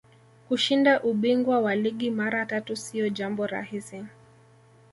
[0.47, 4.05] kushinda ubingwa wa ligi mara tatu siyo jambo rahisi